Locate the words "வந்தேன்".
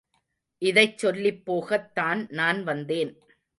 2.63-3.11